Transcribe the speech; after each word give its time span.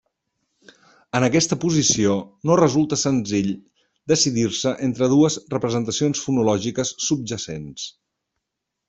En 1.17 1.25
aquesta 1.25 1.57
posició 1.65 2.15
no 2.51 2.55
resulta 2.61 2.99
senzill 3.01 3.51
decidir-se 4.13 4.73
entre 4.91 5.11
dues 5.15 5.37
representacions 5.55 6.25
fonològiques 6.29 6.95
subjacents. 7.11 7.87